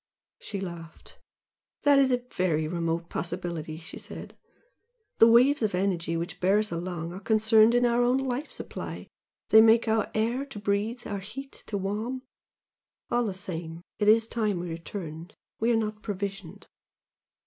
She 0.39 0.59
laughed. 0.59 1.19
"That 1.83 1.99
is 1.99 2.11
a 2.11 2.17
very 2.33 2.67
remote 2.67 3.07
possibility!" 3.07 3.77
she 3.77 3.99
said 3.99 4.35
"The 5.19 5.27
waves 5.27 5.61
of 5.61 5.75
energy 5.75 6.17
which 6.17 6.39
bear 6.39 6.57
us 6.57 6.71
along 6.71 7.13
are 7.13 7.19
concerned 7.19 7.75
in 7.75 7.85
our 7.85 8.01
own 8.01 8.17
life 8.17 8.51
supply, 8.51 9.05
they 9.49 9.61
make 9.61 9.87
our 9.87 10.09
air 10.15 10.43
to 10.43 10.57
breathe 10.57 11.05
our 11.05 11.19
heat 11.19 11.51
to 11.67 11.77
warm. 11.77 12.23
All 13.11 13.25
the 13.25 13.35
same 13.35 13.83
it 13.99 14.07
is 14.07 14.25
time 14.27 14.59
we 14.59 14.69
returned 14.69 15.35
we 15.59 15.71
are 15.71 15.75
not 15.77 16.01
provisioned." 16.01 16.65